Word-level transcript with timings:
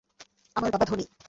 আমার 0.55 0.69
বাবা 0.71 0.85
ধনী। 0.85 1.05